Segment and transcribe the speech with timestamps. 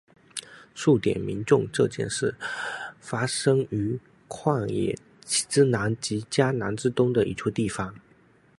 [0.73, 2.33] 数点民众这件事
[2.99, 7.93] 发生于旷野之南及迦南之东的一处地方。